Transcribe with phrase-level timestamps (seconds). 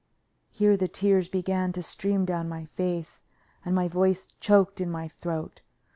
[0.49, 3.21] Here the tears began to stream down my face
[3.63, 5.61] and my voice choked in my throat.